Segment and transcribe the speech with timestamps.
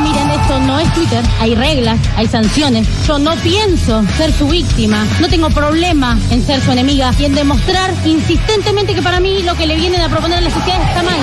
[0.00, 1.24] Miren, esto no es Twitter.
[1.40, 2.86] Hay reglas, hay sanciones.
[3.06, 5.06] Yo no pienso ser su víctima.
[5.20, 9.54] No tengo problema en ser su enemiga y en demostrar insistentemente que para mí lo
[9.54, 11.20] que le vienen a proponer a la sociedad está mal.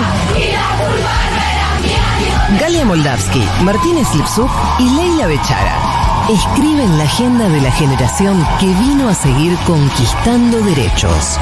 [2.59, 9.09] Galia Moldavsky, Martínez Lipsuk y Leila Bechara escriben la agenda de la generación que vino
[9.09, 11.37] a seguir conquistando derechos.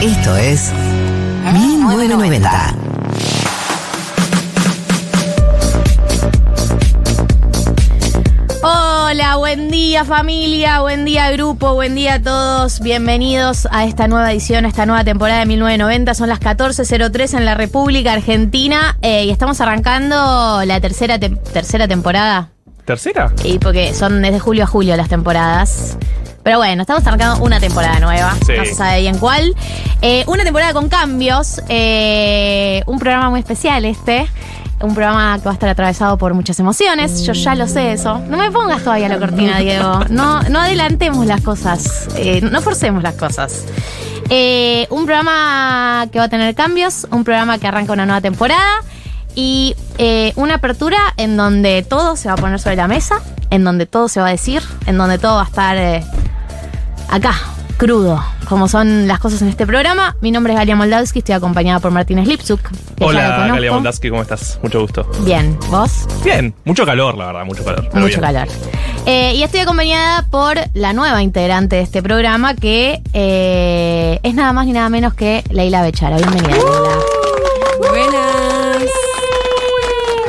[0.00, 0.72] Esto es
[1.52, 2.81] 1990.
[9.12, 12.80] Hola, buen día familia, buen día grupo, buen día a todos.
[12.80, 16.14] Bienvenidos a esta nueva edición, a esta nueva temporada de 1990.
[16.14, 21.86] Son las 14.03 en la República Argentina eh, y estamos arrancando la tercera, te- tercera
[21.86, 22.52] temporada.
[22.86, 23.30] ¿Tercera?
[23.44, 25.98] Y porque son desde julio a julio las temporadas.
[26.42, 28.34] Pero bueno, estamos arrancando una temporada nueva.
[28.46, 28.54] Sí.
[28.56, 29.54] No se sabe bien cuál.
[30.00, 31.60] Eh, una temporada con cambios.
[31.68, 34.26] eh, un programa muy especial este.
[34.82, 37.22] Un programa que va a estar atravesado por muchas emociones.
[37.24, 38.18] Yo ya lo sé eso.
[38.28, 40.00] No me pongas todavía la cortina, Diego.
[40.10, 42.08] No, no adelantemos las cosas.
[42.16, 43.64] Eh, no forcemos las cosas.
[44.28, 47.06] Eh, un programa que va a tener cambios.
[47.12, 48.80] Un programa que arranca una nueva temporada.
[49.36, 53.64] Y eh, una apertura en donde todo se va a poner sobre la mesa, en
[53.64, 56.02] donde todo se va a decir, en donde todo va a estar
[57.08, 57.34] acá,
[57.82, 60.14] crudo, como son las cosas en este programa.
[60.20, 62.60] Mi nombre es Galia Moldavsky, estoy acompañada por Martínez Lipsuk.
[63.00, 63.48] Hola.
[63.48, 64.60] Galia Moldavsky, ¿cómo estás?
[64.62, 65.04] Mucho gusto.
[65.24, 66.06] Bien, ¿vos?
[66.22, 67.82] Bien, mucho calor, la verdad, mucho calor.
[67.86, 68.20] Mucho bien.
[68.20, 68.46] calor.
[69.04, 74.52] Eh, y estoy acompañada por la nueva integrante de este programa, que eh, es nada
[74.52, 76.18] más ni nada menos que Leila Bechara.
[76.18, 77.01] Bienvenida, Leila.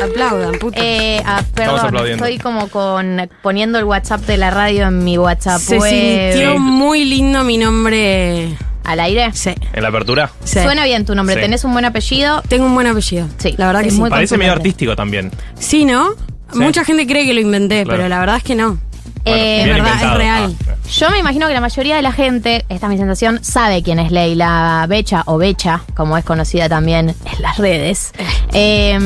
[0.04, 0.80] Aplaudan, puto.
[0.82, 5.60] Eh, ah, perdón, estoy como con poniendo el WhatsApp de la radio en mi WhatsApp
[5.60, 6.32] Se web.
[6.34, 8.56] sintió muy lindo mi nombre.
[8.86, 9.32] al aire.
[9.34, 9.52] Sí.
[9.72, 10.30] ¿En la apertura?
[10.44, 10.60] sí.
[10.62, 11.42] Suena bien tu nombre, Sí.
[11.42, 12.42] tenés un buen apellido.
[12.50, 13.28] Tengo un buen apellido.
[13.38, 14.00] Sí, La verdad que es sí.
[14.02, 15.32] muy Parece medio artístico también.
[15.58, 16.12] Sí, ¿no?
[16.52, 16.60] Sí.
[16.60, 17.98] Mucha gente cree que lo inventé, Claro.
[17.98, 18.78] pero la verdad es que no.
[19.24, 20.12] Bueno, Eh, es bien verdad, inventado.
[20.14, 20.56] es real.
[20.68, 23.82] Ah, Yo me imagino que la mayoría de la gente, esta es mi sensación, sabe
[23.84, 28.12] quién es Leila Becha o Becha, como es conocida también en las redes.
[28.56, 29.00] Eh,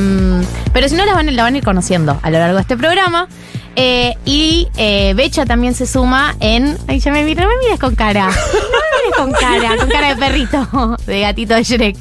[0.74, 2.76] pero si no, la van, la van a ir conociendo a lo largo de este
[2.76, 3.30] programa.
[3.78, 6.78] Eh, y eh, Becha también se suma en.
[6.90, 8.26] Ay, ya me miro, no me mires con cara.
[8.26, 11.98] No me mires con cara, con cara de perrito, de gatito de Shrek.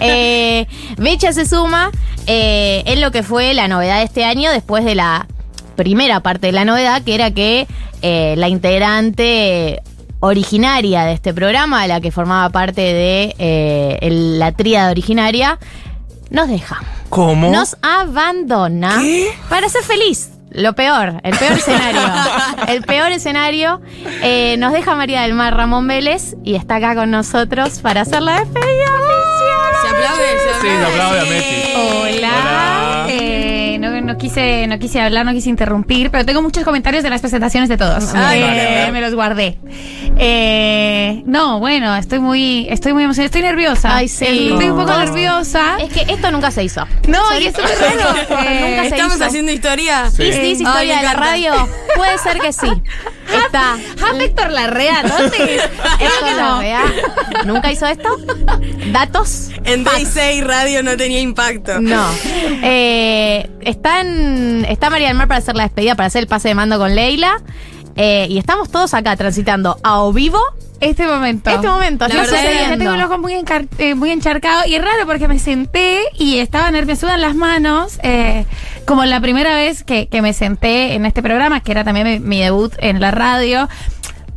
[0.00, 1.92] Eh, Becha se suma
[2.26, 5.28] eh, en lo que fue la novedad de este año después de la
[5.72, 7.66] primera parte de la novedad, que era que
[8.02, 9.82] eh, la integrante
[10.20, 15.58] originaria de este programa, la que formaba parte de eh, el- la tríada originaria,
[16.30, 16.80] nos deja.
[17.08, 17.50] ¿Cómo?
[17.50, 19.00] Nos abandona
[19.48, 20.30] para ser feliz.
[20.50, 22.00] Lo peor, el peor escenario.
[22.68, 23.80] el peor escenario.
[24.22, 28.22] Eh, nos deja María del Mar Ramón Vélez y está acá con nosotros para hacer
[28.22, 29.72] la despedida oficial.
[29.82, 31.72] Se aplaude, se Sí, se aplaude a Messi.
[31.74, 32.28] Hola.
[32.38, 32.81] Hola.
[34.12, 37.20] Eh, no, quise, no quise hablar, no quise interrumpir, pero tengo muchos comentarios de las
[37.20, 38.12] presentaciones de todos.
[38.14, 38.92] Ay, Eh, dale, dale.
[38.92, 39.58] me los guardé.
[40.18, 43.96] Eh, no, bueno, estoy muy, estoy muy emocionada, estoy nerviosa.
[43.96, 44.48] Ay, sí.
[44.52, 45.76] Estoy un poco nerviosa.
[45.80, 46.86] Es que esto nunca se hizo.
[47.08, 48.12] No, y es súper raro.
[48.42, 49.24] Eh, Nunca se ¿Estamos hizo.
[49.24, 50.10] haciendo historia?
[50.10, 50.22] Sí.
[50.24, 51.52] ¿Is this Ay, historia de la radio?
[51.96, 52.66] Puede ser que sí.
[53.46, 53.76] Está.
[54.20, 55.18] Héctor Larrea, no.
[56.36, 56.82] Larrea.
[57.44, 58.16] ¿Nunca hizo esto?
[58.92, 59.50] ¿Datos?
[59.64, 61.80] En Day 6 Radio no tenía impacto.
[61.80, 62.06] No.
[62.62, 66.54] Eh, están, está María del Mar para hacer la despedida, para hacer el pase de
[66.54, 67.40] mando con Leila.
[67.96, 70.38] Eh, y estamos todos acá transitando a o vivo
[70.80, 71.50] Este momento.
[71.50, 72.08] este momento.
[72.08, 75.28] La verdad Ya tengo el ojo muy, encar- eh, muy encharcado y es raro porque
[75.28, 78.46] me senté y estaba nerviosa en las manos, eh,
[78.86, 82.18] como la primera vez que, que me senté en este programa, que era también mi,
[82.18, 83.68] mi debut en la radio.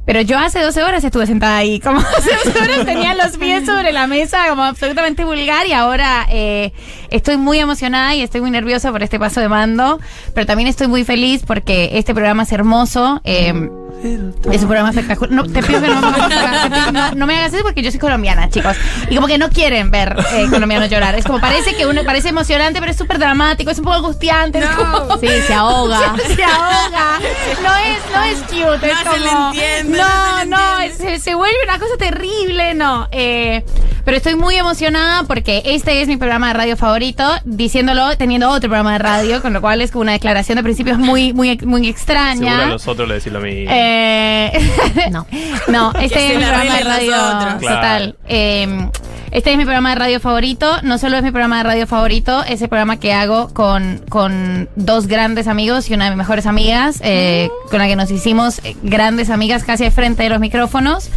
[0.05, 3.65] Pero yo hace 12 horas estuve sentada ahí, como hace 12 horas tenía los pies
[3.65, 6.73] sobre la mesa, como absolutamente vulgar, y ahora eh,
[7.09, 9.99] estoy muy emocionada y estoy muy nerviosa por este paso de mando,
[10.33, 13.21] pero también estoy muy feliz porque este programa es hermoso.
[13.23, 13.69] eh,
[14.05, 15.31] Es un programa espectacular.
[15.31, 17.81] No, te pido que no me, hagas- te pido- no, no me hagas eso porque
[17.81, 18.75] yo soy colombiana, chicos.
[19.09, 21.15] Y como que no quieren ver eh, colombianos llorar.
[21.15, 24.61] Es como parece que uno parece emocionante, pero es súper dramático, es un poco angustiante.
[24.75, 26.15] como- Sí, se ahoga.
[26.35, 27.19] se ahoga.
[27.63, 28.91] No es, no es cute.
[28.91, 30.57] es No se le entiende, No, no
[30.97, 33.07] se, se vuelve una cosa terrible, no.
[33.11, 33.63] Eh,
[34.05, 38.69] pero estoy muy emocionada porque este es mi programa de radio favorito, diciéndolo teniendo otro
[38.69, 41.87] programa de radio, con lo cual es como una declaración de principios muy, muy, muy
[41.87, 42.51] extraña.
[42.51, 43.71] Seguro a los otros le decís lo mismo.
[43.73, 44.51] Eh,
[45.11, 45.25] No.
[45.67, 47.15] no, este es mi programa de radio.
[47.59, 48.15] Total.
[48.27, 48.89] Eh,
[49.31, 50.81] este es mi programa de radio favorito.
[50.83, 54.69] No solo es mi programa de radio favorito, es el programa que hago con, con
[54.75, 58.59] dos grandes amigos y una de mis mejores amigas, eh, con la que nos hicimos
[58.63, 61.09] eh, grandes amigas casi al frente de los micrófonos.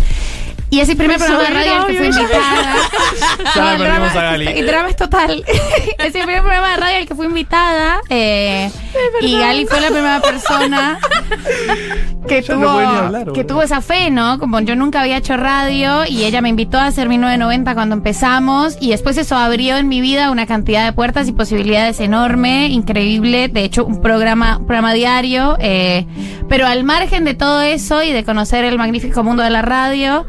[0.70, 2.74] Y es el primer programa de radio al que fui invitada.
[3.54, 4.46] Ya No, la el perdimos drama- a Gali.
[4.48, 5.44] El drama es total.
[5.98, 8.00] es el primer programa de radio al que fui invitada.
[8.10, 8.70] eh,
[9.22, 10.98] y Gali fue la primera persona
[12.28, 14.38] que Ya tuvo, hablar, que tuvo esa fe, ¿no?
[14.38, 18.76] Como yo nunca había hecho radio y ella me invitó a hacer 1990 cuando empezamos
[18.80, 23.48] y después eso abrió en mi vida una cantidad de puertas y posibilidades enorme, increíble.
[23.48, 25.56] De hecho, un programa, un programa diario.
[25.60, 26.06] eh,
[26.48, 30.24] pero al margen de todo eso y de conocer el magnífico mundo de la radio,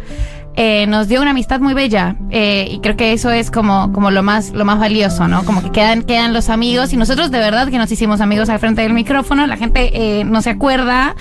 [0.62, 4.12] eh, nos dio una amistad muy bella eh, y creo que eso es como, como
[4.12, 5.46] lo más lo más valioso, ¿no?
[5.46, 8.60] Como que quedan quedan los amigos y nosotros de verdad que nos hicimos amigos al
[8.60, 9.48] frente del micrófono.
[9.48, 11.16] La gente eh, no se acuerda,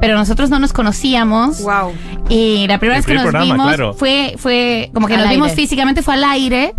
[0.00, 1.92] pero nosotros no nos conocíamos Wow.
[2.28, 3.94] y la primera El vez que nos programa, vimos claro.
[3.94, 6.74] fue fue como que Al nos vimos físicamente fue al aire.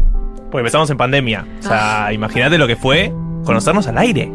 [0.52, 1.46] Porque empezamos en pandemia.
[1.62, 3.14] O sea, imagínate lo que fue
[3.46, 4.30] conocernos al aire.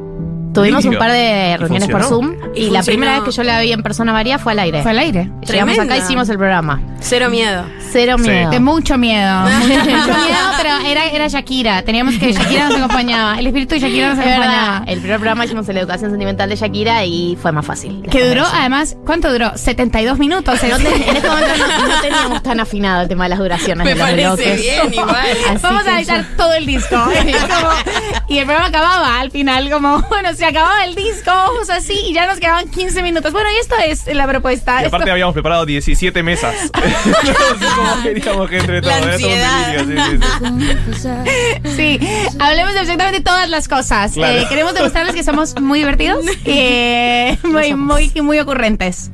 [0.60, 2.02] Tuvimos un par de reuniones por.
[2.04, 4.58] Zoom Y y, la primera vez que yo la vi en persona María fue al
[4.60, 4.82] aire.
[4.82, 5.30] Fue al aire.
[5.42, 5.96] Llegamos acá Tremenda.
[5.96, 6.80] y hicimos el programa.
[7.00, 7.64] Cero miedo.
[7.96, 8.50] Cero miedo.
[8.50, 9.40] De mucho miedo.
[9.46, 10.04] Mucho miedo,
[10.58, 11.82] pero era, era Shakira.
[11.82, 13.38] Teníamos que Shakira nos acompañaba.
[13.38, 14.84] El espíritu de Shakira nos acompañaba.
[14.86, 18.02] el primer programa hicimos la educación sentimental de Shakira y fue más fácil.
[18.10, 18.52] Que duró, eso.
[18.54, 19.56] además, ¿cuánto duró?
[19.56, 20.62] 72 minutos.
[20.62, 23.84] No te- en este momento no, no teníamos tan afinado el tema de las duraciones
[23.84, 24.60] Me de los parece bloques.
[24.60, 25.16] bien, igual.
[25.50, 26.96] Así Vamos a editar todo el disco.
[26.96, 27.70] Como-
[28.28, 32.12] y el programa acababa al final, como, bueno, se acababa el disco, vamos así, y
[32.12, 33.32] ya nos quedaban 15 minutos.
[33.32, 34.82] Bueno, y esto es la propuesta.
[34.82, 36.54] Y aparte Esto- habíamos preparado 17 mesas.
[37.92, 39.12] Cómo queríamos que entre La todos.
[39.14, 39.76] Ansiedad.
[39.76, 41.06] delirio, sí, sí, sí.
[41.76, 42.00] Sí,
[42.38, 44.12] hablemos de absolutamente todas las cosas.
[44.12, 44.38] Claro.
[44.38, 49.10] Eh, queremos demostrarles que somos muy divertidos, eh, muy, muy, muy ocurrentes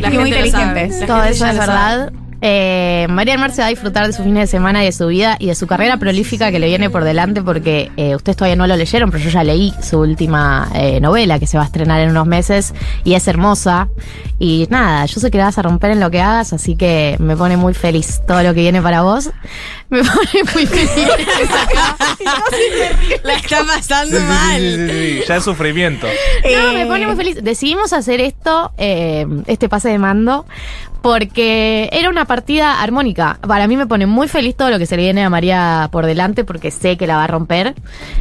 [0.00, 1.00] La y muy gente inteligentes.
[1.00, 2.12] La Todo eso es verdad.
[2.44, 4.92] Eh, María del Mar se va a disfrutar de sus fines de semana y de
[4.92, 8.36] su vida y de su carrera prolífica que le viene por delante porque eh, ustedes
[8.36, 11.62] todavía no lo leyeron, pero yo ya leí su última eh, novela que se va
[11.62, 12.74] a estrenar en unos meses
[13.04, 13.88] y es hermosa.
[14.40, 17.14] Y nada, yo sé que la vas a romper en lo que hagas, así que
[17.20, 19.30] me pone muy feliz todo lo que viene para vos.
[19.88, 20.90] Me pone muy feliz.
[23.24, 24.58] La está pasando sí, mal.
[24.60, 25.24] sí, sí, sí.
[25.28, 26.06] Ya es sufrimiento.
[26.06, 27.38] No, me Eh, pone muy feliz.
[27.42, 30.46] Decidimos hacer esto, eh, este pase de mando,
[31.02, 33.38] porque era una partida armónica.
[33.46, 36.06] Para mí me pone muy feliz todo lo que se le viene a María por
[36.06, 37.74] delante, porque sé que la va a romper.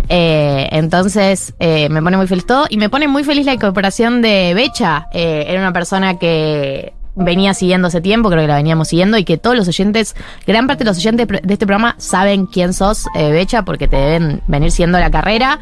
[0.10, 2.66] Eh, entonces, eh, me pone muy feliz todo.
[2.70, 5.08] Y me pone muy feliz la incorporación de Becha.
[5.14, 9.26] Eh, era una persona que venía siguiendo hace tiempo, creo que la veníamos siguiendo, y
[9.26, 10.16] que todos los oyentes,
[10.48, 14.42] gran parte de los oyentes de este programa saben quién sos, Becha, porque te deben
[14.48, 15.60] venir siguiendo la carrera.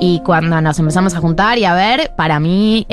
[0.00, 2.84] Y cuando nos empezamos a juntar y a ver, para mí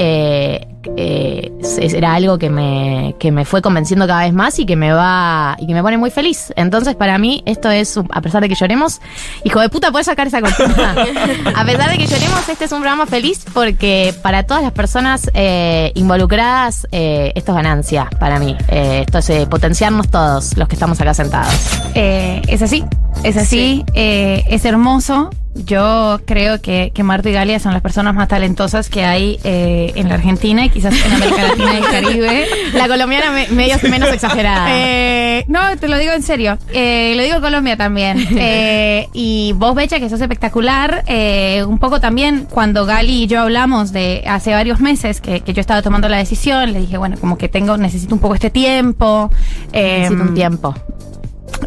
[0.97, 4.75] eh, es- era algo que me, que me fue convenciendo cada vez más y que
[4.75, 6.51] me va y que me pone muy feliz.
[6.55, 9.01] Entonces, para mí, esto es, a pesar de que lloremos,
[9.43, 10.95] hijo de puta, puedes sacar esa cortina.
[11.55, 15.29] a pesar de que lloremos, este es un programa feliz porque para todas las personas
[15.33, 18.55] eh, involucradas, eh, esto es ganancia para mí.
[18.69, 21.53] Eh, esto es eh, potenciarnos todos los que estamos acá sentados.
[21.93, 22.83] Eh, es así,
[23.23, 25.29] es así, eh, es hermoso.
[25.55, 29.93] Yo creo que, que Marto y Galia son las personas más talentosas que hay eh,
[29.95, 32.45] en la Argentina y quizás en América Latina y el Caribe.
[32.73, 34.67] La colombiana me- medio menos exagerada.
[34.69, 36.57] Eh, no, te lo digo en serio.
[36.73, 38.17] Eh, lo digo en Colombia también.
[38.37, 41.03] Eh, y vos, Becha, que sos espectacular.
[41.07, 45.53] eh, un poco también cuando Gali y yo hablamos de hace varios meses que, que
[45.53, 48.49] yo estaba tomando la decisión, le dije, bueno, como que tengo, necesito un poco este
[48.49, 49.31] tiempo.
[49.71, 50.75] Necesito un tiempo.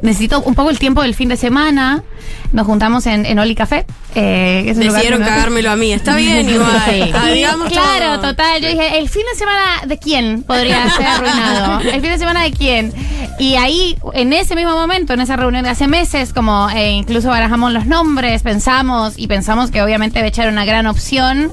[0.02, 2.02] Necesito un poco el tiempo del fin de semana.
[2.52, 3.84] Nos juntamos en, en Oli Café.
[4.14, 5.92] eh, que es lugar cagármelo a mí.
[5.92, 7.32] Está bien, igual.
[7.32, 8.30] Digamos claro, todo.
[8.30, 8.60] total.
[8.62, 11.80] Yo dije, ¿el fin de semana de quién podría ser arruinado?
[11.80, 12.92] ¿El fin de semana de quién?
[13.38, 17.28] Y ahí, en ese mismo momento, en esa reunión de hace meses, como eh, incluso
[17.28, 21.52] barajamos los nombres, pensamos y pensamos que obviamente Becha era una gran opción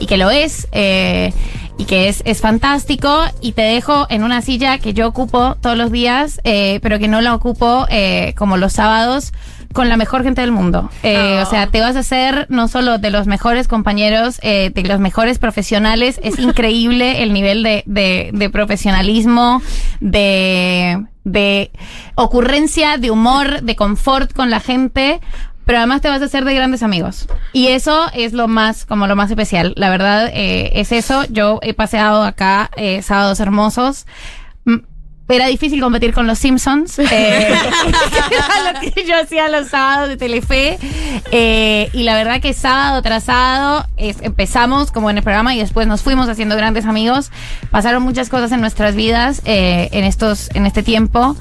[0.00, 0.68] y que lo es.
[0.72, 1.32] eh,
[1.78, 5.76] y que es, es fantástico y te dejo en una silla que yo ocupo todos
[5.76, 9.32] los días, eh, pero que no la ocupo eh, como los sábados
[9.72, 10.88] con la mejor gente del mundo.
[11.02, 14.82] Eh, O sea, te vas a hacer no solo de los mejores compañeros, eh, de
[14.84, 16.18] los mejores profesionales.
[16.22, 19.60] Es increíble el nivel de, de, de profesionalismo,
[20.00, 21.70] de, de
[22.14, 25.20] ocurrencia, de humor, de confort con la gente.
[25.66, 27.28] Pero además te vas a hacer de grandes amigos.
[27.52, 29.74] Y eso es lo más, como lo más especial.
[29.76, 31.24] La verdad, eh, es eso.
[31.28, 34.06] Yo he paseado acá eh, sábados hermosos.
[34.64, 34.76] Mm,
[35.28, 36.98] Era difícil competir con los Simpsons.
[37.00, 37.52] eh,
[39.08, 40.78] yo hacía los sábados de Telefe.
[41.92, 45.86] Y la verdad que sábado tras sábado es- empezamos como en el programa y después
[45.88, 47.30] nos fuimos haciendo grandes amigos.
[47.72, 51.36] Pasaron muchas cosas en nuestras vidas en, estos, en este tiempo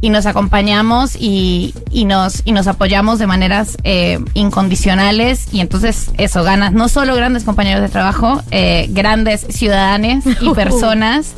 [0.00, 5.46] y nos acompañamos y, y nos, y nos apoyamos de maneras eh, incondicionales.
[5.52, 11.34] Y entonces eso, ganas no solo grandes compañeros de trabajo, eh, grandes ciudadanos y personas,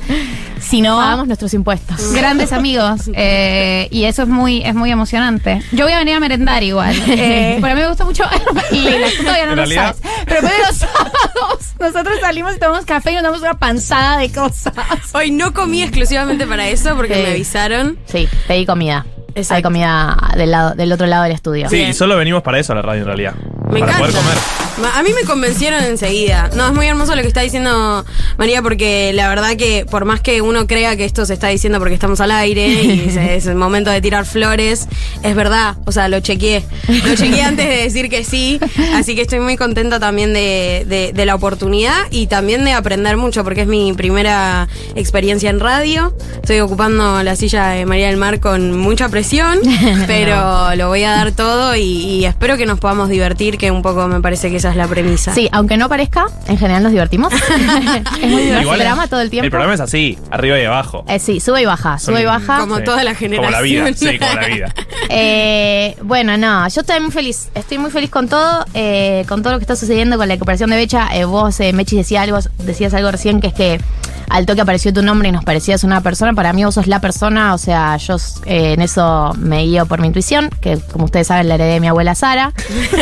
[0.60, 2.12] sino Pagamos nuestros impuestos.
[2.12, 6.20] grandes amigos eh, y eso es muy es muy emocionante yo voy a venir a
[6.20, 8.24] merendar igual eh, pero a mí me gusta mucho
[8.72, 8.84] y
[9.16, 9.96] tú todavía no lo sabes
[10.26, 14.30] pero de los sábados nosotros salimos y tomamos café y nos damos una panzada de
[14.32, 14.74] cosas
[15.14, 17.22] Hoy no comí exclusivamente para eso porque Sí.
[17.22, 17.98] me avisaron.
[18.06, 19.06] Sí, pedí comida.
[19.34, 19.54] Exacto.
[19.54, 21.68] Hay comida del, lado, del otro lado del estudio.
[21.68, 23.34] Sí, y solo venimos para eso a la radio en realidad.
[23.72, 23.98] Me para encanta.
[23.98, 24.38] poder comer.
[24.80, 26.50] Ma- A mí me convencieron enseguida.
[26.54, 28.04] No, es muy hermoso lo que está diciendo
[28.36, 31.78] María, porque la verdad que por más que uno crea que esto se está diciendo
[31.80, 34.86] porque estamos al aire y es el momento de tirar flores,
[35.24, 35.76] es verdad.
[35.84, 36.62] O sea, lo chequeé.
[36.88, 38.60] Lo chequeé antes de decir que sí.
[38.94, 43.16] Así que estoy muy contenta también de, de- de la oportunidad y también de aprender
[43.16, 46.14] mucho, porque es mi primera experiencia en radio.
[46.36, 49.58] Estoy ocupando la silla de María del Mar con mucha presión,
[50.06, 53.82] pero lo voy a dar todo y, y espero que nos podamos divertir, que un
[53.82, 55.34] poco me parece que esa es la premisa.
[55.34, 57.32] Sí, aunque no parezca, en general nos divertimos.
[58.22, 59.44] es muy divertido el programa todo el tiempo.
[59.44, 61.04] El programa es así, arriba y abajo.
[61.08, 62.60] Eh, sí, sube y baja, sube y baja.
[62.60, 63.94] Como toda la Como la vida, generación.
[64.12, 64.74] sí, como la vida.
[65.10, 67.48] Eh, bueno, no, yo estoy muy feliz.
[67.54, 70.68] Estoy muy feliz con todo, eh, con todo lo que está sucediendo con la recuperación
[70.70, 71.08] de Becha.
[71.14, 73.80] Eh, vos, eh, Mechi, decía algo, decías algo recién que es que
[74.28, 76.34] al toque apareció tu nombre y nos parecías una persona.
[76.34, 80.00] Para mí vos sos la persona, o sea, yo eh, en eso me guío por
[80.00, 82.52] mi intuición, que como ustedes saben la heredé de mi abuela Sara.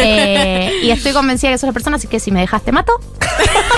[0.47, 2.93] Eh, y estoy convencida que sos la persona, así que si me dejas te mato.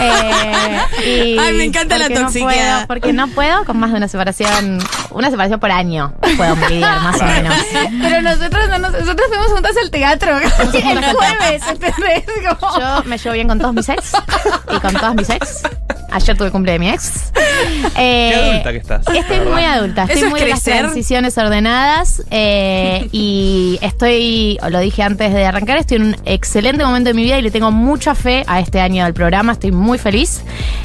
[0.01, 2.45] Eh, y Ay, me encanta la no toxicidad.
[2.45, 4.79] puedo- porque no puedo con más de una separación,
[5.11, 6.13] una separación por año.
[6.37, 7.55] Puedo lidiar más o menos.
[8.01, 12.25] pero nosotros no nos- nosotros fuimos juntas al teatro el jueves ¿entendés?
[12.61, 14.13] Como- Yo me llevo bien con todos mis ex
[14.73, 15.63] y con todas mis ex.
[16.11, 17.33] Ayer tuve cumple de mi ex.
[17.97, 19.07] Eh, Qué adulta que estás.
[19.15, 24.71] Estoy muy adulta, estoy ¿Eso es muy en las transiciones ordenadas eh, y estoy, o
[24.71, 26.17] lo dije antes de arrancar, estoy en un
[26.59, 29.53] excelente momento de mi vida y le tengo mucha fe a este año del programa,
[29.53, 30.43] estoy muy feliz.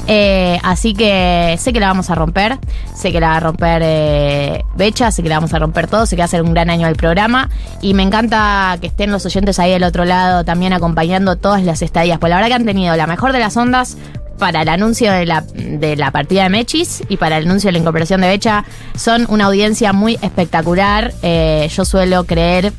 [0.08, 2.60] Eh, así que sé que la vamos a romper,
[2.96, 6.06] sé que la va a romper eh, Becha, sé que la vamos a romper todo,
[6.06, 7.50] sé que va a ser un gran año del programa
[7.82, 11.82] y me encanta que estén los oyentes ahí del otro lado también acompañando todas las
[11.82, 13.98] estadías, pues la verdad que han tenido la mejor de las ondas
[14.38, 17.74] para el anuncio de la, de la partida de Mechis y para el anuncio de
[17.74, 18.64] la incorporación de Becha
[18.96, 21.14] son una audiencia muy espectacular.
[21.22, 22.74] Eh, yo suelo creer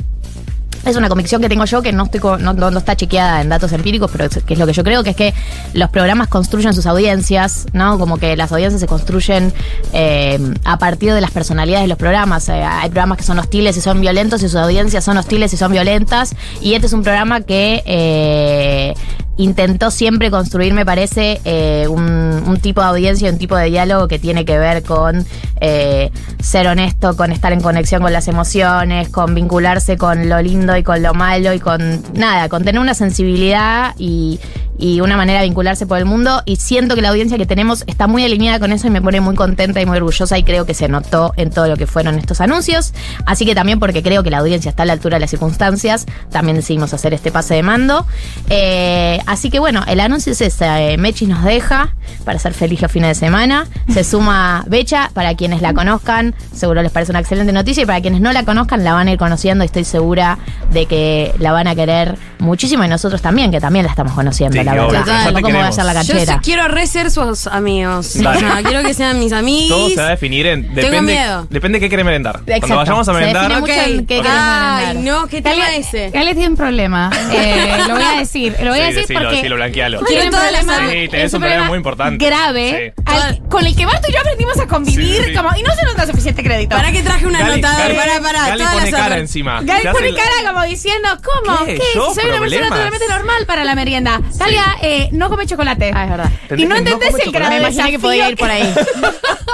[0.84, 3.72] es una convicción que tengo yo que no, estoy no, no- está chequeada en datos
[3.72, 5.34] empíricos, pero que es lo que yo creo, que es que
[5.72, 7.98] los programas construyen sus audiencias, ¿no?
[7.98, 9.52] Como que las audiencias se construyen
[9.92, 12.48] eh, a partir de las personalidades de los programas.
[12.48, 15.56] Eh, hay programas que son hostiles y son violentos y sus audiencias son hostiles y
[15.56, 16.34] son violentas.
[16.60, 18.94] Y este es un programa que eh,
[19.36, 24.18] intentó siempre construir, me parece, eh, un, tipo de audiencia, un tipo de diálogo que
[24.18, 25.26] tiene que ver con
[25.60, 26.10] eh,
[26.40, 30.82] ser honesto, con estar en conexión con las emociones, con vincularse con lo lindo y
[30.82, 34.40] con lo malo y con nada, con tener una sensibilidad y,
[34.78, 36.42] y una manera de vincularse por el mundo.
[36.46, 39.20] Y siento que la audiencia que tenemos está muy alineada con eso y me pone
[39.20, 42.18] muy contenta y muy orgullosa y creo que se notó en todo lo que fueron
[42.18, 42.92] estos anuncios.
[43.26, 46.06] Así que también porque creo que la audiencia está a la altura de las circunstancias,
[46.30, 48.06] también decidimos hacer este pase de mando.
[48.50, 50.64] Eh, así que bueno, el anuncio es ese.
[50.92, 53.66] eh, Mechi nos deja para ser feliz los fines de semana.
[53.92, 58.00] Se suma Becha, para quienes la conozcan, seguro les parece una excelente noticia y para
[58.00, 60.38] quienes no la conozcan la van a ir conociendo y estoy segura
[60.72, 64.56] de que la van a querer muchísimo y nosotros también, que también la estamos conociendo,
[64.64, 65.04] la obvio, verdad.
[65.04, 65.74] te ¿Cómo va a queremos.
[65.74, 66.40] ser la Yo canchera?
[66.42, 68.14] quiero re ser sus amigos.
[68.22, 68.62] Dale.
[68.62, 69.68] Quiero que sean mis amigos.
[69.78, 70.74] Todo se va a definir en.
[70.74, 71.46] Depende, miedo.
[71.50, 72.36] Depende de qué querés merendar.
[72.46, 72.60] Exacto.
[72.60, 73.42] Cuando vayamos a Se merendar.
[73.48, 75.14] define mucho en qué querés Ay, merendar.
[75.20, 76.10] no, ¿qué tema ese?
[76.10, 77.10] Gale tiene un problema.
[77.34, 78.54] Eh, lo voy a decir.
[78.62, 79.36] Lo voy a Sí, decir decilo, porque.
[79.36, 79.98] decilo, blanquealo.
[80.04, 80.92] tiene Quiero un todas las problema.
[80.92, 82.24] Sí, tenés es un problema muy importante.
[82.24, 82.94] Grave.
[82.96, 83.02] Sí.
[83.06, 85.16] al- con el que Marto y yo aprendimos a convivir.
[85.16, 85.34] Sí, sí.
[85.34, 86.76] como, y no se nos da suficiente crédito.
[86.76, 89.60] Para que traje un Gali- anotador, Gali- para, para, Gali todas pone las cara encima.
[89.62, 91.64] Gali Se pone cara como diciendo, ¿cómo?
[91.66, 91.74] ¿Qué?
[91.76, 91.82] ¿Qué?
[91.94, 92.08] ¿Yo?
[92.14, 92.68] Si soy una persona ¿Problemas?
[92.70, 94.20] totalmente normal para la merienda.
[94.82, 95.92] Eh, no come chocolate.
[95.94, 96.30] Ah, es verdad.
[96.56, 98.72] Y no Entendés el grado Me de imaginé que podía ir por ahí.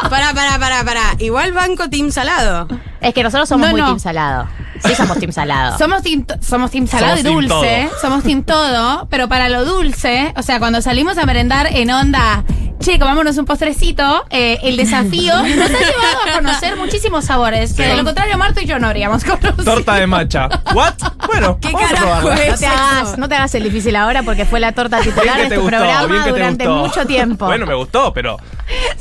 [0.08, 1.02] Pará, pará, pará, pará.
[1.18, 2.66] Igual banco Team Salado.
[3.00, 3.86] Es que nosotros somos No, muy no.
[3.86, 4.48] team salado.
[4.84, 5.78] Sí, somos team salado.
[5.78, 8.00] Somos team, to- somos team salado Somos y team dulce, todo.
[8.00, 12.44] somos team todo, pero para lo dulce, o sea, cuando salimos a merendar en onda,
[12.78, 16.69] che, comámonos un postrecito, eh, el desafío nos ha llevado a conocer
[17.10, 17.88] muchísimos sabores, que Sí.
[17.90, 19.64] de lo contrario Marto y yo no habríamos conocido.
[19.64, 20.48] Torta de matcha.
[20.74, 20.94] ¿What?
[21.26, 22.50] Bueno, ¿Qué vamos carajo es?
[22.50, 25.48] No te, hagas, no te hagas el difícil ahora porque fue la torta titular de
[25.48, 26.86] te tu gustó, programa durante gustó.
[26.86, 27.46] mucho tiempo.
[27.46, 28.36] Bueno, me gustó, pero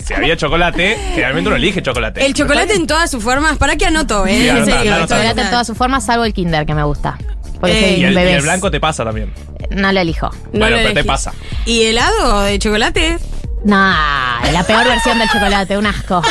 [0.03, 2.25] si había chocolate, generalmente uno elige chocolate.
[2.25, 3.57] El chocolate en todas sus formas.
[3.57, 4.37] ¿Para qué anoto, eh?
[4.37, 4.95] Sí, en anota, serio.
[4.95, 5.15] anota.
[5.15, 7.17] chocolate en todas sus formas, salvo el Kinder que me gusta.
[7.59, 9.33] Porque Eh, y, el, y el blanco te pasa también.
[9.71, 10.29] No lo elijo.
[10.53, 11.33] No bueno, lo pero te pasa.
[11.65, 13.19] ¿Y helado de chocolate?
[13.63, 16.21] Nah, la peor versión del chocolate, un asco.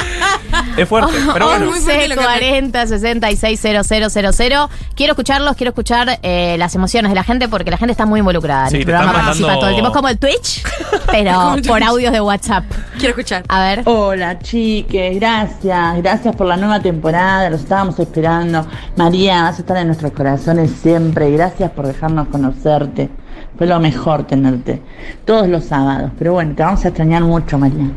[0.79, 1.67] Es fuerte, pero Oh, bueno.
[1.67, 4.69] lo que me- 40 66 000.
[4.95, 8.21] Quiero escucharlos, quiero escuchar eh, las emociones de la gente porque la gente está muy
[8.21, 8.69] involucrada.
[8.71, 9.89] Sí, en el programa participa mandando- todo el tiempo.
[9.91, 10.63] Es como el Twitch,
[11.11, 12.65] pero por audios de WhatsApp.
[12.99, 13.45] Quiero escuchar.
[13.49, 13.83] A ver.
[13.85, 18.67] Hola chiques, gracias, gracias por la nueva temporada, los estábamos esperando.
[18.97, 23.11] María, vas a estar en nuestros corazones siempre, gracias por dejarnos conocerte.
[23.59, 24.81] Fue lo mejor tenerte
[25.25, 27.91] todos los sábados, pero bueno, te vamos a extrañar mucho, María.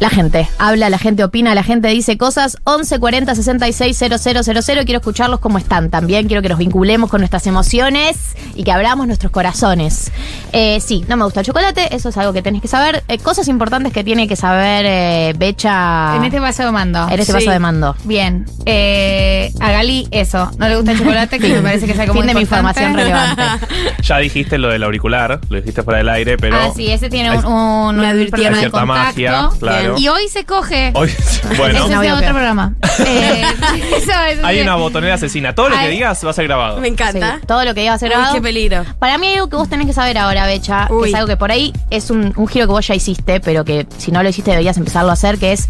[0.00, 2.56] La gente habla, la gente opina, la gente dice cosas.
[2.64, 4.84] 11 40 66 000.
[4.84, 6.26] Quiero escucharlos como están también.
[6.26, 10.10] Quiero que nos vinculemos con nuestras emociones y que abramos nuestros corazones.
[10.52, 13.04] Eh, sí, no me gusta el chocolate, eso es algo que tenés que saber.
[13.08, 17.04] Eh, cosas importantes que tiene que saber eh, Becha En este vaso de mando.
[17.06, 17.32] en este Sí.
[17.32, 17.94] vaso de mando.
[18.04, 18.46] Bien.
[18.64, 20.50] Eh, a Gali, eso.
[20.58, 22.40] No le gusta el chocolate, que me parece que es algo Fin muy de mi
[22.40, 23.42] información relevante.
[24.02, 26.56] Ya dijiste lo del auricular, lo dijiste fuera del aire, pero.
[26.56, 28.86] Ah, sí, ese tiene un, un, un de cierta contacto.
[28.86, 29.89] magia, claro.
[29.98, 30.92] Y hoy se coge.
[30.94, 31.10] Hoy,
[31.56, 32.74] bueno, Ese es No, de otro programa.
[33.06, 33.42] Eh,
[33.96, 35.54] eso es- hay una botonera asesina.
[35.54, 35.90] Todo lo que Ay.
[35.92, 36.80] digas va a ser grabado.
[36.80, 37.38] Me encanta.
[37.40, 38.34] Sí, todo lo que iba a ser Uy, grabado.
[38.34, 38.84] qué peligro.
[38.98, 41.36] Para mí hay algo que vos tenés que saber ahora, Becha, que es algo que
[41.36, 44.28] por ahí es un, un giro que vos ya hiciste, pero que si no lo
[44.28, 45.68] hiciste deberías empezarlo a hacer, que es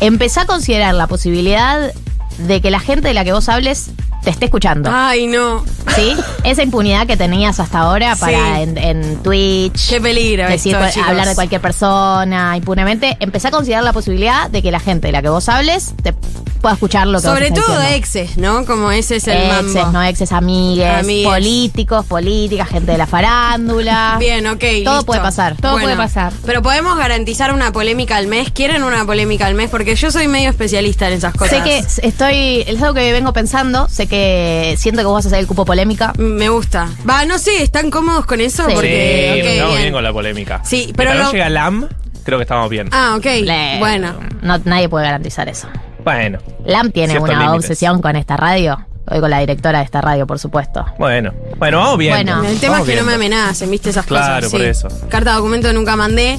[0.00, 1.92] empezar a considerar la posibilidad
[2.38, 3.90] de que la gente de la que vos hables
[4.22, 4.90] te esté escuchando.
[4.92, 5.64] Ay, no.
[5.96, 6.14] ¿Sí?
[6.44, 8.20] Esa impunidad que tenías hasta ahora Sí.
[8.20, 9.88] para en, en Twitch.
[9.88, 11.08] Qué peligro decir, esto, chicos.
[11.08, 13.16] hablar de cualquier persona impunemente.
[13.20, 16.14] Empezá a considerar la posibilidad de que la gente de la que vos hables te
[16.60, 17.96] pueda escuchar lo que Sobre todo diciendo.
[17.96, 18.64] exes, ¿no?
[18.64, 19.92] Como ese es el Exes, mambo.
[19.92, 21.26] no exes, amigues, Amigues.
[21.28, 24.16] políticos, políticas, gente de la farándula.
[24.20, 24.60] Bien, ok.
[24.60, 25.06] Todo listo.
[25.06, 25.56] puede pasar.
[25.60, 26.32] Todo puede pasar.
[26.44, 28.50] Pero podemos garantizar una polémica al mes.
[28.52, 29.70] ¿Quieren una polémica al mes?
[29.70, 31.58] Porque yo soy medio especialista en esas cosas.
[31.58, 35.28] Sé que estoy, es algo que vengo pensando, sé que siento que vos vas a
[35.28, 36.12] hacer el cupo polémica.
[36.18, 36.88] Me gusta.
[37.08, 38.66] Va, no sé, ¿están cómodos con eso?
[38.66, 38.72] Sí.
[38.74, 39.82] Porque, sí, estamos bien.
[39.82, 40.60] bien con la polémica.
[40.64, 41.88] Sí, pero Mientras lo- no llega LAM,
[42.24, 42.88] creo que estamos bien.
[42.92, 43.24] Ah, ok.
[43.24, 44.14] Le- Bueno.
[44.42, 45.68] No, nadie puede garantizar eso.
[46.04, 47.54] Bueno, LAM tiene una límites.
[47.56, 48.86] obsesión con esta radio.
[49.12, 50.84] Hoy con la directora de esta radio, por supuesto.
[50.98, 51.32] bueno.
[51.58, 52.12] Bueno, vamos bien.
[52.14, 52.44] Bueno.
[52.44, 53.90] El tema Vamos es que no me amenacen, ¿viste?
[53.90, 54.50] Esas Claro, cosas.
[54.50, 54.66] por sí.
[54.66, 54.88] eso.
[55.08, 56.38] Carta de documento nunca mandé.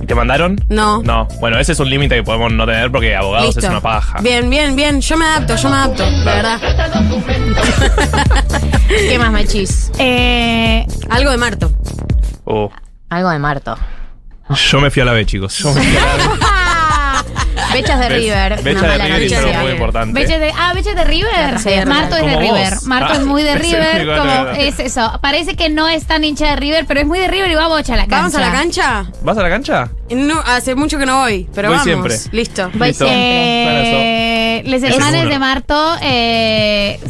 [0.00, 0.56] ¿Y te mandaron?
[0.68, 1.02] No.
[1.02, 1.26] No.
[1.40, 3.60] Bueno, ese es un límite que podemos no tener porque abogados Listo.
[3.60, 4.20] es una paja.
[4.20, 5.00] Bien, bien, bien.
[5.00, 6.04] Yo me adapto, yo me adapto.
[6.04, 6.60] De verdad.
[8.88, 9.90] ¿Qué más, Machis?
[9.98, 11.72] Eh, Algo de Marto.
[12.44, 12.68] Uh,
[13.10, 13.76] Algo de Marto.
[14.70, 15.56] yo me fui a la B, chicos.
[15.58, 16.43] Yo me fui a la B.
[17.74, 18.62] Bechas de River.
[18.62, 20.20] Becha una de mala River muy importante.
[20.20, 21.58] Beches de, ah, Beches de River.
[21.58, 22.72] Sí, de Marto es de Como River.
[22.84, 24.10] Marto Ah, es muy de River.
[24.10, 25.18] a Como es eso.
[25.20, 27.68] Parece que no es tan hincha de River, pero es muy de River y va
[27.68, 28.16] bocha a la cancha.
[28.16, 29.06] ¿Vamos a la cancha?
[29.22, 29.90] ¿Vas a la cancha?
[30.10, 31.84] No, hace mucho que no voy, pero Voy vamos.
[31.84, 32.16] siempre.
[32.36, 32.70] Listo.
[32.74, 33.06] Voy Listo.
[33.08, 35.28] Eh, les seguro.
[35.28, 37.00] de Marto eh,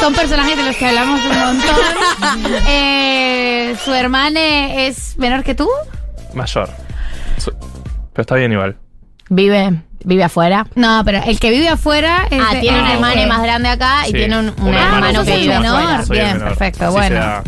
[0.00, 1.72] son personajes de los que hablamos un montón.
[2.68, 5.68] Eh, su hermana es menor que tú.
[6.34, 6.68] Mayor.
[8.12, 8.76] Pero está bien igual.
[9.28, 10.66] Vive, vive afuera.
[10.74, 13.28] No, pero el que vive afuera es Ah, de- tiene un ah, hermano ok.
[13.28, 14.12] más grande acá y Sí.
[14.14, 15.80] tiene un, un Un hermano, hermano que vive menor.
[15.80, 16.04] afuera.
[16.06, 16.48] Soy el Bien, menor.
[16.50, 17.16] perfecto, Así bueno.
[17.16, 17.42] da.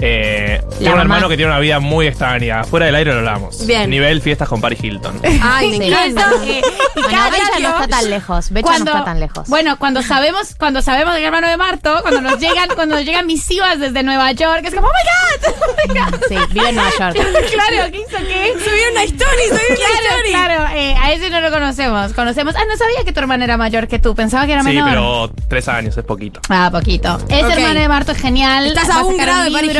[0.00, 2.64] Eh, tengo un mamá- hermano que tiene una vida muy extraña.
[2.64, 3.66] Fuera del aire lo hablamos.
[3.66, 3.90] Bien.
[3.90, 5.20] Nivel fiestas con Paris Hilton.
[5.42, 5.92] Ay, me Sí.
[5.92, 6.30] encanta.
[6.44, 8.50] Eh, y Bueno, cada Becha no está tan lejos.
[8.50, 9.48] Becha Cuando- no está tan lejos.
[9.48, 13.26] Bueno, cuando sabemos, cuando sabemos del hermano de Marto, cuando nos llegan, cuando nos llegan
[13.26, 16.20] misivas desde Nueva York, es como, oh my god, oh my god.
[16.28, 17.14] Sí, vive en Nueva York.
[17.52, 18.52] claro, ¿qué hizo qué?
[18.64, 20.30] Subí una story, subí una Claro, story.
[20.30, 22.12] claro, eh, a ese no lo conocemos.
[22.12, 22.54] Conocemos.
[22.56, 24.14] Ah, no sabía que tu hermana era mayor que tú.
[24.14, 24.88] Pensaba que era Sí, menor.
[24.88, 26.40] pero tres años es poquito.
[26.48, 27.18] Ah, poquito.
[27.28, 28.66] Ese hermano de Marto es genial.
[28.66, 29.72] ¿Estás a un grado de Paris.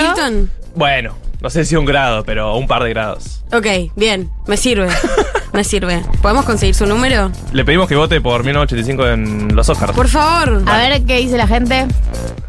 [0.75, 3.43] Bueno, no sé si un grado, pero un par de grados.
[3.53, 3.67] Ok,
[3.97, 4.31] bien.
[4.47, 4.89] Me sirve.
[5.53, 6.03] Me sirve.
[6.21, 7.33] ¿Podemos conseguir su número?
[7.53, 9.93] Le pedimos que vote por 1985 en los Oscars.
[9.93, 10.63] Por favor.
[10.67, 11.87] A ver qué dice la gente.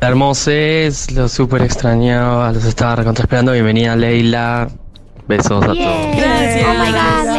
[0.01, 3.51] Hermosos, los súper extrañaba, los estaba recontra esperando.
[3.53, 4.67] Bienvenida Leila.
[5.27, 6.15] Besos a todos.
[6.17, 6.65] Gracias.
[6.67, 7.38] Oh my god, Leila.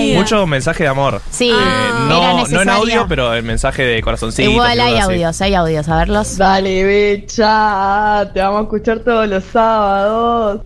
[0.00, 0.16] Ay.
[0.16, 1.20] Mucho mensaje de amor.
[1.30, 2.72] Sí, Eh, era no, no en necesario.
[2.72, 4.50] audio, pero el mensaje de corazoncito.
[4.50, 6.36] Igual hay audios, hay audios, a verlos.
[6.36, 10.60] Dale, Becha, te vamos a escuchar todos los sábados.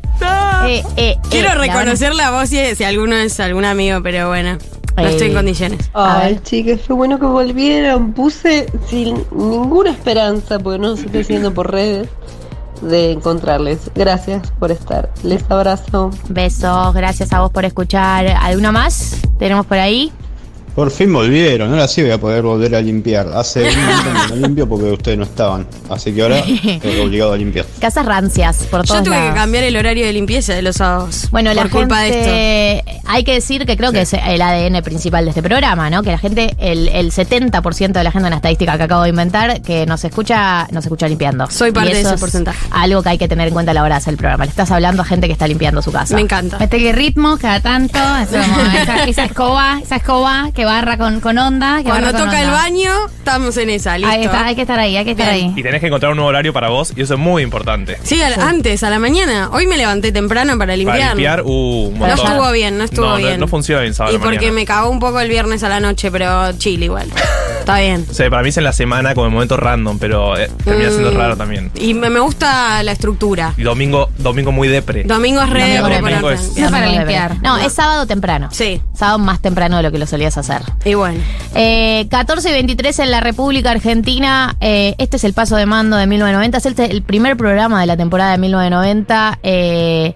[0.67, 4.29] Eh, eh, Quiero eh, la reconocer la voz si, si alguno es algún amigo, pero
[4.29, 4.57] bueno.
[4.97, 5.91] No Eh, estoy en condiciones.
[5.93, 8.13] Ay, chicas, qué bueno que volvieron.
[8.13, 12.09] Puse sin ninguna esperanza, porque no los estoy siguiendo por redes,
[12.85, 13.91] de encontrarles.
[13.95, 15.11] Gracias por estar.
[15.23, 16.11] Les abrazo.
[16.29, 18.27] Besos, gracias a vos por escuchar.
[18.27, 19.21] ¿Alguna más?
[19.39, 20.13] ¿Tenemos por ahí?
[20.75, 23.29] Por fin volvieron, ahora sí voy a poder volver a limpiar.
[23.33, 25.67] Hace un montón que no limpio porque ustedes no estaban.
[25.89, 27.65] Así que ahora estoy obligado a limpiar.
[27.79, 31.29] Casas rancias, por Yo todos tuve que cambiar el horario de limpieza de los sábados.
[31.31, 32.25] Bueno, por la culpa de esto.
[32.25, 36.03] gente, hay que decir que creo que es el ADN principal de este programa, ¿no?
[36.03, 39.63] Que la gente, el, el 70% de la gente, una estadística que acabo de inventar,
[39.63, 41.49] que nos escucha, nos escucha limpiando.
[41.51, 42.67] Soy parte Y de ese es porcentaje.
[42.73, 44.45] Algo que hay que tener en cuenta a la hora de hacer el programa.
[44.45, 46.17] Le estás hablando a gente que está limpiando su casa.
[46.17, 46.59] Me encanta.
[46.59, 47.99] Mete que ritmo cada tanto.
[48.21, 51.79] es como esa, esa escoba, esa escoba que barra con, con onda.
[51.79, 52.59] Que Cuando barra con toca el onda.
[52.63, 54.13] baño, estamos en esa, listo.
[54.13, 55.53] Ahí está, hay que estar ahí, hay que estar ahí.
[55.57, 57.99] Y tenés que encontrar un nuevo horario para vos y eso es muy importante.
[58.03, 59.49] Sí, al- antes, a la mañana.
[59.53, 60.99] Hoy me levanté temprano para limpiar.
[60.99, 61.49] Para limpiar, uh,
[61.89, 62.27] un No montón.
[62.27, 63.41] estuvo bien, no estuvo No, no- bien.
[63.41, 64.55] No, funciona bien sábado Y la porque mañana.
[64.55, 67.09] me cagó un poco el viernes a la noche, pero chill igual.
[67.61, 68.05] Está bien.
[68.11, 70.91] O sea, para mí es en la semana como el momento random, pero eh, termina
[70.91, 71.17] siendo Mm.
[71.17, 71.71] raro también.
[71.77, 73.55] Y me, me gusta la estructura.
[73.57, 75.05] Y domingo, domingo muy depre.
[75.05, 77.37] Domingo es re Domingo depre domingo para- es- es para limpiar.
[77.43, 78.49] No, es sábado temprano.
[78.53, 78.83] Sí.
[78.95, 80.54] Sábado más temprano de lo que lo solías hacer.
[80.85, 81.21] Y bueno.
[81.55, 84.57] Eh, 14 y 23 en la República Argentina.
[84.61, 86.59] Eh, este es el paso de mando de 1990.
[86.59, 89.39] Es el, el primer programa de la temporada de 1990.
[89.43, 90.15] Eh,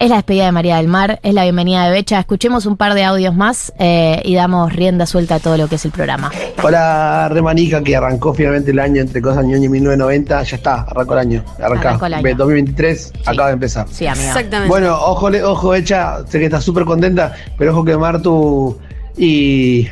[0.00, 1.20] es la despedida de María del Mar.
[1.22, 2.18] Es la bienvenida de Becha.
[2.18, 5.74] Escuchemos un par de audios más eh, y damos rienda suelta a todo lo que
[5.74, 6.30] es el programa.
[6.62, 10.42] Hola, Remanica, que arrancó finalmente el año entre cosas ñoño y 1990.
[10.42, 11.44] Ya está, arrancó el año.
[11.62, 11.88] Arrancá.
[11.90, 12.22] Arrancó el año.
[12.22, 13.86] Ve, 2023 acaba de empezar.
[13.90, 14.26] Sí, amigo.
[14.26, 14.68] Exactamente.
[14.70, 16.26] Bueno, ojo, ojo, hecha.
[16.26, 18.78] Sé que estás súper contenta, pero ojo que Martu
[19.16, 19.88] y.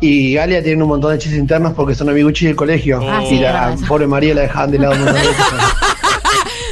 [0.00, 3.00] Y Galia tienen un montón de chistes internos porque son amiguchi del colegio.
[3.02, 5.44] Ah, y sí, la pobre María la dejaban de lado un montón de veces.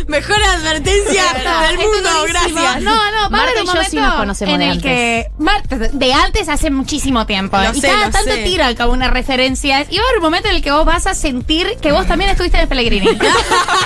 [0.07, 1.23] Mejor advertencia
[1.69, 2.83] del mundo, gracias.
[2.83, 2.91] No,
[3.39, 4.83] Marta y un yo sí nos conocemos en de el antes.
[4.85, 8.45] que Marta, de antes hace muchísimo tiempo Lo y sé, cada lo tanto sé.
[8.45, 11.07] tira como unas referencias y va a haber un momento en el que vos vas
[11.07, 13.17] a sentir que vos también estuviste en el Pellegrini y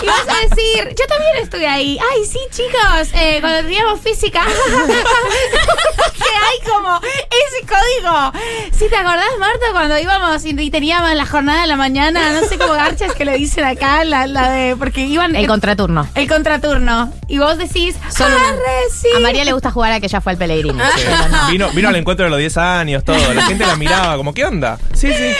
[0.06, 6.24] vas a decir yo también estuve ahí ay sí chicos eh, cuando teníamos física que
[6.24, 8.32] hay como ese código
[8.72, 12.58] ¿Sí te acordás Marta cuando íbamos y, teníamos la jornada de la mañana no sé
[12.58, 16.06] cómo garchas que le dicen acá la, la de porque iban El contraturno.
[16.14, 18.48] el contraturno y vos decís Solo una.
[18.48, 19.08] "Arre, sí".
[19.16, 20.78] A María le gusta jugar a que ella fue al Pellegrini.
[20.96, 21.50] pero no.
[21.50, 23.16] Vino, vino al encuentro de los 10 años, todo.
[23.34, 24.78] La gente la miraba como, ¿qué onda?
[24.94, 25.34] Sí, sí.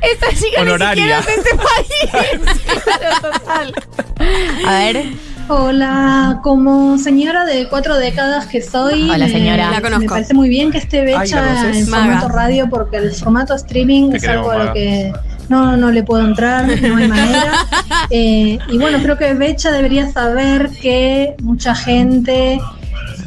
[0.00, 1.18] Esta chica Honoraria.
[1.18, 2.56] ni siquiera es de este país.
[2.84, 3.74] Claro, total.
[4.66, 5.04] A ver.
[5.48, 9.70] Hola, como señora de cuatro décadas que soy, Hola, me- señora.
[9.70, 10.00] La conozco.
[10.02, 12.04] me parece muy bien que esté Ay, ¿la Becha en Maga.
[12.20, 15.12] formato radio porque el formato streaming Te es algo a lo que
[15.48, 17.52] no, no le puedo entrar, no hay manera.
[18.10, 22.60] Eh, y bueno, creo que Becha debería saber que mucha gente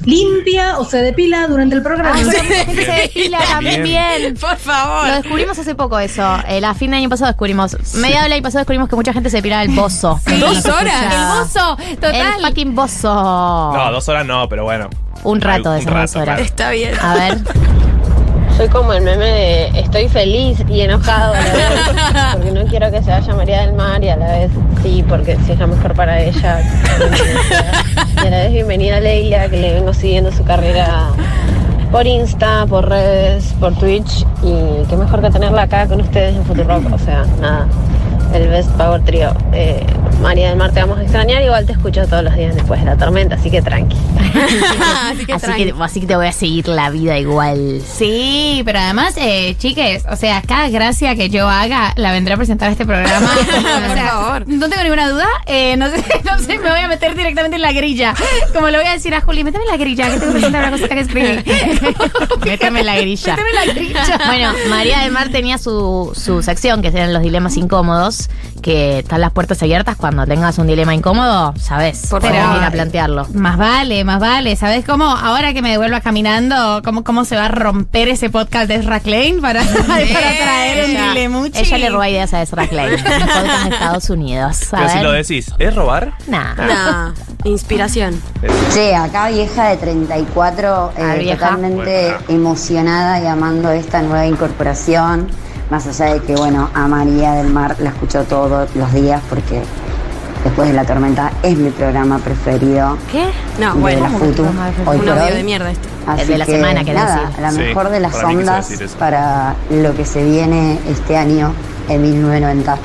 [0.09, 2.11] limpia o se depila durante el programa.
[2.15, 2.31] Ay, se,
[2.85, 4.33] se depila también bien.
[4.35, 5.07] Por favor.
[5.07, 6.37] Lo descubrimos hace poco eso.
[6.47, 7.77] El, a fin de año pasado descubrimos.
[7.95, 10.19] Mediado del año pasado descubrimos que mucha gente se depilaba el bozo.
[10.39, 11.13] ¿Dos horas?
[11.13, 12.15] El bozo, total.
[12.39, 13.13] El fucking bozo.
[13.13, 14.89] No, dos horas no, pero bueno.
[15.23, 16.35] Un rato de Un esas dos rato, horas.
[16.35, 16.41] claro.
[16.43, 16.93] Está bien.
[17.01, 17.37] A ver.
[18.59, 22.91] Soy como el meme de estoy feliz y enojado a la vez, porque no quiero
[22.91, 24.51] que se vaya María del Mar y a la vez
[24.83, 26.59] sí, porque si es la mejor para ella.
[28.21, 31.07] Y a la vez bienvenida Leila, que le vengo siguiendo su carrera
[31.89, 36.43] por Insta, por redes, por Twitch y qué mejor que tenerla acá con ustedes en
[36.43, 37.65] Futurock, o sea, nada,
[38.33, 39.33] el Best Power Trio.
[39.53, 39.85] Eh,
[40.21, 42.85] María del Mar te vamos a extrañar, igual te escucho todos los días después de
[42.87, 43.95] la tormenta, así que tranqui.
[45.09, 45.65] Así que Así tranqui.
[45.71, 47.81] que, así que te voy a seguir la vida igual.
[47.85, 52.37] Sí, pero además, eh, chiques, o sea, cada gracia que yo haga la vendré a
[52.37, 53.27] presentar a este programa.
[53.35, 54.47] Por sea, favor.
[54.47, 55.25] No tengo ninguna duda.
[55.47, 58.13] eh, no, sé, no sé, me voy a meter directamente en la grilla.
[58.53, 60.61] Como le voy a decir a Juli, méteme en la grilla, que tengo que presentar
[60.63, 61.43] una cosita que escribí.
[62.45, 63.35] Méteme en la grilla.
[63.35, 64.03] Méteme en la grilla.
[64.27, 68.18] Bueno, María del Mar tenía su, su sección, que eran los dilemas incómodos,
[68.61, 72.55] que están las puertas abiertas cuando tengas un dilema incómodo, sabes, Por tenés favor.
[72.57, 73.27] que ir a plantearlo.
[73.33, 74.55] Más vale, más vale.
[74.55, 75.05] ¿Sabes cómo?
[75.05, 78.99] Ahora que me devuelva caminando, ¿cómo, cómo se va a romper ese podcast de Ezra
[78.99, 81.59] Klein para, para traer un Ella, dilemuchi?
[81.59, 84.73] ella le roba ideas a Ezra Klein, podcast de Estados Unidos.
[84.73, 86.13] A Pero si lo decís, ¿es robar?
[86.27, 86.53] Nah.
[86.55, 87.13] Nah,
[87.45, 88.21] inspiración.
[88.73, 91.37] Che, acá vieja de 34, eh, Ah, vieja.
[91.37, 95.27] totalmente emocionada y amando esta nueva incorporación.
[95.69, 99.61] Más allá de que, bueno, a María del Mar la escucho todos los días porque
[100.43, 102.97] Después de la tormenta es mi programa preferido.
[103.11, 103.25] ¿Qué?
[103.59, 104.03] No, de bueno.
[104.03, 104.43] la Futu,
[104.85, 105.33] hoy Un por audio hoy.
[105.33, 105.89] de mierda este.
[106.07, 107.41] Así El de la que, semana, querés nada, decir.
[107.41, 111.51] la Sí, mejor de las ondas para lo que se viene este año
[111.89, 112.77] en 1990.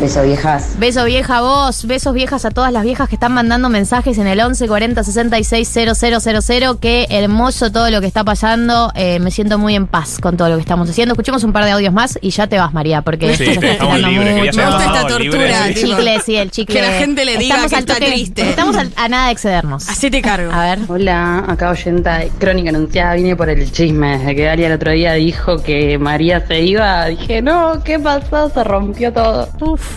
[0.00, 0.76] Beso viejas.
[0.78, 4.26] Beso vieja a vos, besos viejas a todas las viejas que están mandando mensajes en
[4.26, 6.78] el 11 40 66 000.
[6.80, 8.90] Qué hermoso todo lo que está pasando.
[8.94, 11.12] Eh, me siento muy en paz con todo lo que estamos haciendo.
[11.12, 13.72] Escuchemos un par de audios más y ya te vas, María, porque Sí, esto se
[13.72, 14.20] está ya mucho.
[14.22, 15.68] Me gusta esta libre, tortura.
[15.68, 16.74] El chicle, sí, el chicle.
[16.76, 18.48] Que la gente le diga Estamos que al está toque- triste.
[18.48, 19.86] Estamos a nada de excedernos.
[19.86, 20.50] Hacete cargo.
[20.50, 20.78] A ver.
[20.88, 24.16] Hola, acá oyenta de Crónica Anunciada, vine por el chisme.
[24.16, 28.48] Desde que Dalia el otro día dijo que María se iba, dije, no, ¿qué pasó?
[28.48, 29.46] Se rompió todo.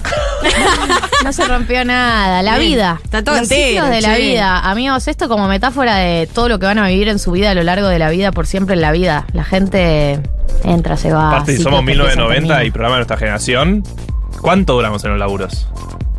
[1.23, 2.41] No se rompió nada.
[2.41, 2.73] La Bien.
[2.73, 2.99] vida.
[3.03, 4.21] Está todo Los entero, ciclos de la che.
[4.21, 4.59] vida.
[4.59, 7.53] Amigos, esto como metáfora de todo lo que van a vivir en su vida a
[7.53, 9.25] lo largo de la vida, por siempre en la vida.
[9.31, 10.19] La gente
[10.65, 11.29] entra, se va.
[11.29, 12.73] Aparte, si ciclos somos que empiezan, 1990 y terminan.
[12.73, 13.83] programa de nuestra generación,
[14.41, 15.67] ¿cuánto duramos en los laburos?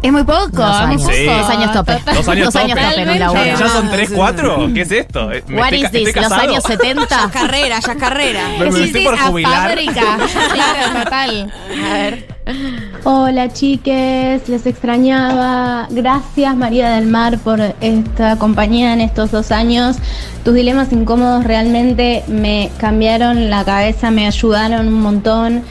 [0.02, 1.02] Es muy poco, Dos es muy años.
[1.02, 1.14] poco.
[1.14, 1.24] Sí.
[1.26, 1.92] Dos años tope.
[2.14, 2.88] ¿Dos años Dos años tope?
[2.90, 3.44] tope en un laburo.
[3.44, 4.70] ¿Ya son 3, 4?
[4.74, 5.32] ¿Qué es esto?
[5.32, 6.04] Eh, me What estoy is ca- this?
[6.16, 6.40] ¿Los casado.
[6.50, 7.08] años 70?
[7.08, 8.40] Ya es carrera, ya es carrera.
[8.58, 9.68] Me- me estoy por a jubilar.
[9.68, 10.02] fábrica.
[10.54, 11.52] claro, total.
[11.90, 12.33] A ver.
[13.04, 15.88] Hola chiques, les extrañaba.
[15.90, 19.96] Gracias María del Mar por esta compañía en estos dos años.
[20.44, 25.62] Tus dilemas incómodos realmente me cambiaron la cabeza, me ayudaron un montón.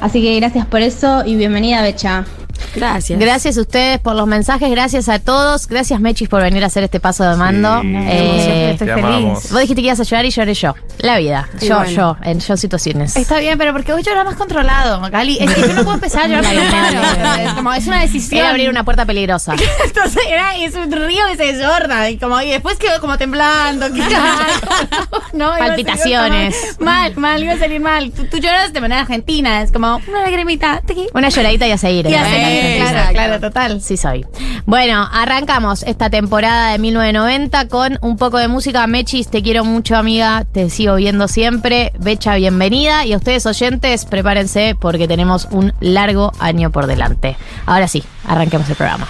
[0.00, 2.24] Así que gracias por eso y bienvenida Becha.
[2.74, 3.18] Gracias.
[3.18, 5.66] Gracias a ustedes por los mensajes, gracias a todos.
[5.68, 7.80] Gracias, Mechis, por venir a hacer este paso de mando.
[7.82, 9.04] Sí, Eh, estoy feliz.
[9.04, 9.50] amamos.
[9.50, 10.74] vos dijiste que ibas a llorar y lloré yo.
[10.98, 11.48] La vida.
[11.60, 11.90] Y yo, bueno.
[11.90, 13.16] yo, en yo situaciones.
[13.16, 15.38] Está bien, pero porque hoy llorar más controlado, Gali.
[15.40, 17.40] Es que yo no puedo empezar a llorar.
[17.40, 18.40] Es como es una decisión.
[18.40, 19.54] Era abrir una puerta peligrosa.
[19.84, 23.88] Entonces era, es un río que se desborda y como y después quedó como temblando.
[25.32, 26.56] no, a Palpitaciones.
[26.78, 28.10] como Mal, mal, iba a salir mal.
[28.12, 30.82] Tú, tú lloras de manera argentina, es como una lagrimita.
[31.14, 32.06] Una lloradita y a seguir.
[32.06, 32.18] Y ¿eh?
[32.18, 32.30] así,
[32.78, 33.80] claro, claro, total.
[33.80, 34.24] Sí soy.
[34.66, 38.86] Bueno, arrancamos esta temporada de 1990 con un poco de música.
[38.86, 40.44] Mechis, te quiero mucho, amiga.
[40.50, 41.92] Te sigo viendo siempre.
[41.98, 43.04] Becha, bienvenida.
[43.04, 47.36] Y a ustedes oyentes, prepárense porque tenemos un largo año por delante.
[47.66, 49.08] Ahora sí, arranquemos el programa.